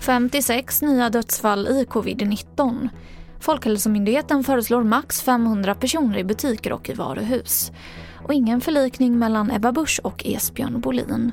[0.00, 2.88] 56 nya dödsfall i covid-19.
[3.40, 7.72] Folkhälsomyndigheten föreslår max 500 personer i butiker och i varuhus.
[8.24, 11.32] Och ingen förlikning mellan Ebba Busch och Esbjörn Bolin.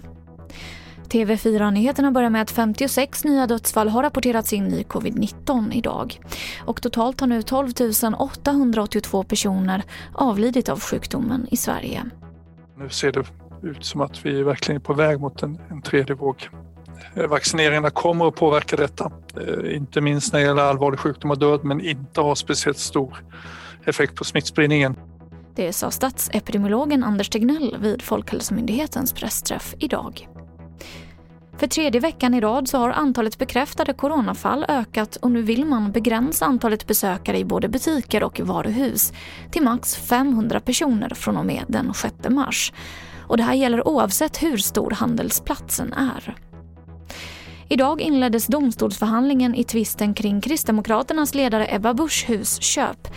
[1.09, 6.19] TV4-nyheterna börjar med att 56 nya dödsfall har rapporterats in i covid-19 idag.
[6.65, 7.71] Och totalt har nu 12
[8.17, 9.83] 882 personer
[10.13, 12.03] avlidit av sjukdomen i Sverige.
[12.81, 13.23] Nu ser det
[13.61, 16.49] ut som att vi verkligen är på väg mot en, en tredje våg.
[17.15, 21.39] Eh, vaccineringarna kommer att påverka detta, eh, inte minst när det gäller allvarlig sjukdom och
[21.39, 23.17] död men inte har speciellt stor
[23.85, 24.95] effekt på smittspridningen.
[25.55, 30.27] Det sa statsepidemiologen Anders Tegnell vid Folkhälsomyndighetens pressträff idag.
[31.61, 35.91] För tredje veckan i rad så har antalet bekräftade coronafall ökat och nu vill man
[35.91, 39.13] begränsa antalet besökare i både butiker och varuhus
[39.51, 42.73] till max 500 personer från och med den 6 mars.
[43.27, 46.35] Och det här gäller oavsett hur stor handelsplatsen är.
[47.69, 53.07] Idag inleddes domstolsförhandlingen i tvisten kring Kristdemokraternas ledare Ebba Buschs husköp.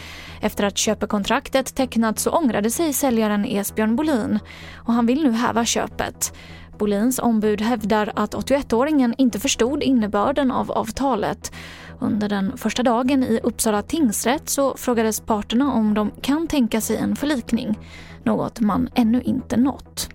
[0.41, 4.39] Efter att köpekontraktet tecknats så ångrade sig säljaren Esbjörn Bolin
[4.75, 6.35] och han vill nu häva köpet.
[6.79, 11.53] Bolins ombud hävdar att 81-åringen inte förstod innebörden av avtalet.
[11.99, 16.97] Under den första dagen i Uppsala tingsrätt så frågades parterna om de kan tänka sig
[16.97, 17.79] en förlikning,
[18.23, 20.09] något man ännu inte nått.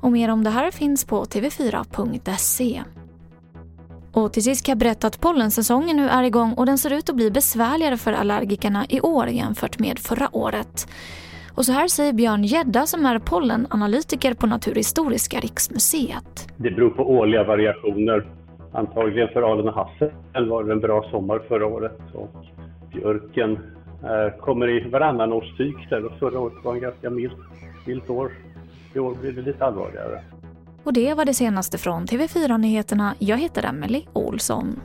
[0.00, 2.82] Och mer om det här finns på tv4.se.
[4.12, 7.08] Och till sist kan jag berätta att pollensäsongen nu är igång och den ser ut
[7.08, 10.88] att bli besvärligare för allergikerna i år jämfört med förra året.
[11.58, 16.48] Och så här säger Björn Gedda som är pollenanalytiker på Naturhistoriska riksmuseet.
[16.56, 18.26] Det beror på årliga variationer.
[18.72, 22.36] Antagligen för alen och hassel var det en bra sommar förra året och
[22.92, 23.58] björken
[24.02, 27.38] eh, kommer i varannan års cykel och förra året var en ganska milt,
[27.86, 28.32] milt år.
[28.94, 30.20] I år blir det lite allvarligare.
[30.84, 33.14] Och det var det senaste från TV4 Nyheterna.
[33.18, 34.80] Jag heter Emily Olsson.